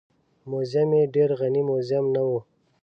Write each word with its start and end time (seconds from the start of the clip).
موزیم 0.49 0.89
یې 0.99 1.03
ډېر 1.15 1.29
غني 1.39 1.61
موزیم 1.69 2.05
نه 2.13 2.21
و. 2.27 2.29